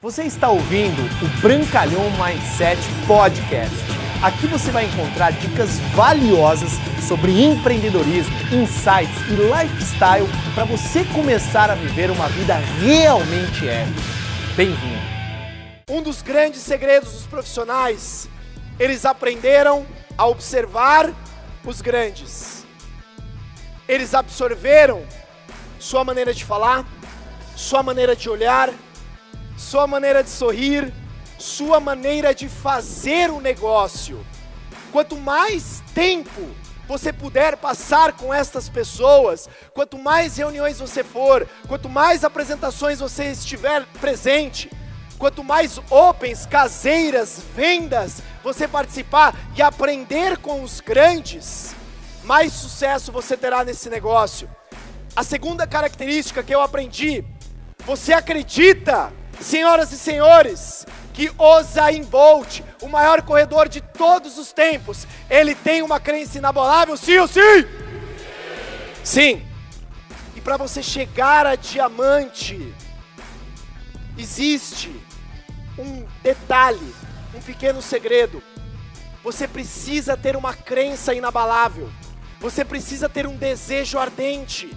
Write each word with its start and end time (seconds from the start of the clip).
Você 0.00 0.22
está 0.22 0.48
ouvindo 0.48 1.02
o 1.24 1.40
Brancalhão 1.40 2.04
Mindset 2.12 2.80
Podcast. 3.04 3.74
Aqui 4.22 4.46
você 4.46 4.70
vai 4.70 4.84
encontrar 4.84 5.32
dicas 5.32 5.80
valiosas 5.92 6.70
sobre 7.08 7.42
empreendedorismo, 7.42 8.32
insights 8.52 9.16
e 9.28 9.34
lifestyle 9.34 10.28
para 10.54 10.64
você 10.66 11.04
começar 11.06 11.68
a 11.68 11.74
viver 11.74 12.12
uma 12.12 12.28
vida 12.28 12.54
realmente 12.80 13.68
épica. 13.68 14.00
Bem-vindo! 14.54 15.02
Um 15.90 16.00
dos 16.00 16.22
grandes 16.22 16.60
segredos 16.60 17.14
dos 17.14 17.26
profissionais, 17.26 18.28
eles 18.78 19.04
aprenderam 19.04 19.84
a 20.16 20.28
observar 20.28 21.12
os 21.64 21.80
grandes. 21.80 22.64
Eles 23.88 24.14
absorveram 24.14 25.02
sua 25.76 26.04
maneira 26.04 26.32
de 26.32 26.44
falar, 26.44 26.86
sua 27.56 27.82
maneira 27.82 28.14
de 28.14 28.30
olhar, 28.30 28.70
sua 29.58 29.88
maneira 29.88 30.22
de 30.22 30.30
sorrir, 30.30 30.94
sua 31.36 31.80
maneira 31.80 32.32
de 32.32 32.48
fazer 32.48 33.28
o 33.30 33.40
negócio. 33.40 34.24
Quanto 34.92 35.16
mais 35.16 35.82
tempo 35.92 36.48
você 36.86 37.12
puder 37.12 37.56
passar 37.56 38.12
com 38.12 38.32
estas 38.32 38.68
pessoas, 38.68 39.48
quanto 39.74 39.98
mais 39.98 40.36
reuniões 40.38 40.78
você 40.78 41.04
for, 41.04 41.46
quanto 41.66 41.88
mais 41.88 42.24
apresentações 42.24 43.00
você 43.00 43.32
estiver 43.32 43.84
presente, 44.00 44.70
quanto 45.18 45.44
mais 45.44 45.78
opens, 45.90 46.46
caseiras, 46.46 47.42
vendas 47.54 48.22
você 48.42 48.66
participar 48.66 49.34
e 49.54 49.60
aprender 49.60 50.38
com 50.38 50.62
os 50.62 50.80
grandes, 50.80 51.74
mais 52.24 52.52
sucesso 52.52 53.12
você 53.12 53.36
terá 53.36 53.64
nesse 53.64 53.90
negócio. 53.90 54.48
A 55.14 55.24
segunda 55.24 55.66
característica 55.66 56.42
que 56.42 56.54
eu 56.54 56.62
aprendi, 56.62 57.24
você 57.84 58.12
acredita 58.12 59.12
Senhoras 59.40 59.92
e 59.92 59.98
senhores, 59.98 60.86
que 61.12 61.32
Osain 61.38 62.02
Bolt, 62.04 62.60
o 62.82 62.88
maior 62.88 63.22
corredor 63.22 63.68
de 63.68 63.80
todos 63.80 64.38
os 64.38 64.52
tempos, 64.52 65.06
ele 65.28 65.54
tem 65.54 65.82
uma 65.82 65.98
crença 65.98 66.38
inabalável, 66.38 66.96
sim 66.96 67.18
ou 67.18 67.28
sim? 67.28 67.66
Sim. 69.02 69.42
E 70.36 70.40
para 70.40 70.56
você 70.56 70.82
chegar 70.82 71.46
a 71.46 71.56
diamante, 71.56 72.74
existe 74.16 74.92
um 75.78 76.04
detalhe, 76.22 76.94
um 77.34 77.40
pequeno 77.40 77.80
segredo. 77.80 78.42
Você 79.24 79.48
precisa 79.48 80.16
ter 80.16 80.36
uma 80.36 80.54
crença 80.54 81.14
inabalável. 81.14 81.90
Você 82.40 82.64
precisa 82.64 83.08
ter 83.08 83.26
um 83.26 83.36
desejo 83.36 83.98
ardente. 83.98 84.70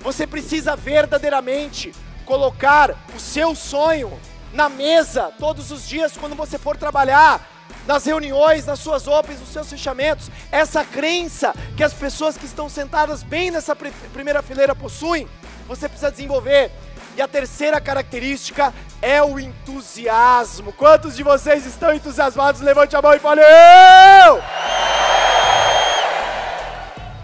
Você 0.00 0.26
precisa 0.26 0.74
verdadeiramente 0.74 1.92
colocar 2.30 2.94
o 3.12 3.18
seu 3.18 3.56
sonho 3.56 4.16
na 4.52 4.68
mesa 4.68 5.32
todos 5.36 5.72
os 5.72 5.88
dias 5.88 6.16
quando 6.16 6.36
você 6.36 6.58
for 6.58 6.76
trabalhar, 6.76 7.44
nas 7.88 8.04
reuniões, 8.04 8.66
nas 8.66 8.78
suas 8.78 9.08
opens, 9.08 9.40
nos 9.40 9.48
seus 9.48 9.68
fechamentos, 9.68 10.30
essa 10.52 10.84
crença 10.84 11.52
que 11.76 11.82
as 11.82 11.92
pessoas 11.92 12.38
que 12.38 12.46
estão 12.46 12.68
sentadas 12.68 13.24
bem 13.24 13.50
nessa 13.50 13.74
primeira 13.74 14.42
fileira 14.42 14.76
possuem, 14.76 15.28
você 15.66 15.88
precisa 15.88 16.08
desenvolver. 16.08 16.70
E 17.16 17.20
a 17.20 17.26
terceira 17.26 17.80
característica 17.80 18.72
é 19.02 19.20
o 19.20 19.40
entusiasmo. 19.40 20.72
Quantos 20.72 21.16
de 21.16 21.24
vocês 21.24 21.66
estão 21.66 21.92
entusiasmados? 21.92 22.60
Levante 22.60 22.94
a 22.94 23.02
mão 23.02 23.12
e 23.12 23.18
fale 23.18 23.40
eu! 23.40 24.40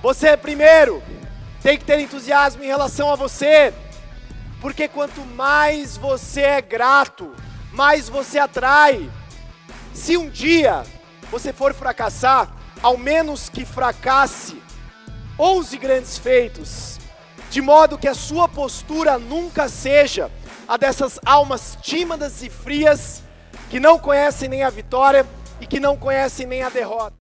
Você 0.00 0.36
primeiro 0.36 1.02
tem 1.60 1.76
que 1.76 1.84
ter 1.84 1.98
entusiasmo 1.98 2.62
em 2.62 2.68
relação 2.68 3.10
a 3.10 3.16
você. 3.16 3.74
Porque 4.62 4.86
quanto 4.86 5.20
mais 5.22 5.96
você 5.96 6.42
é 6.42 6.62
grato, 6.62 7.34
mais 7.72 8.08
você 8.08 8.38
atrai. 8.38 9.10
Se 9.92 10.16
um 10.16 10.30
dia 10.30 10.84
você 11.32 11.52
for 11.52 11.74
fracassar, 11.74 12.48
ao 12.80 12.96
menos 12.96 13.48
que 13.48 13.64
fracasse 13.64 14.62
11 15.36 15.76
grandes 15.78 16.16
feitos, 16.16 17.00
de 17.50 17.60
modo 17.60 17.98
que 17.98 18.06
a 18.06 18.14
sua 18.14 18.48
postura 18.48 19.18
nunca 19.18 19.68
seja 19.68 20.30
a 20.68 20.76
dessas 20.76 21.18
almas 21.26 21.76
tímidas 21.82 22.40
e 22.40 22.48
frias 22.48 23.24
que 23.68 23.80
não 23.80 23.98
conhecem 23.98 24.48
nem 24.48 24.62
a 24.62 24.70
vitória 24.70 25.26
e 25.60 25.66
que 25.66 25.80
não 25.80 25.96
conhecem 25.96 26.46
nem 26.46 26.62
a 26.62 26.68
derrota. 26.68 27.21